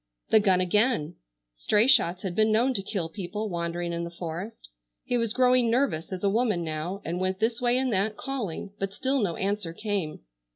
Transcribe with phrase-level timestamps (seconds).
[0.31, 1.13] The gun again!
[1.53, 4.67] Stray shots had been known to kill people wandering in the forest.
[5.03, 8.71] He was growing nervous as a woman now, and went this way and that calling,
[8.79, 10.21] but still no answer came.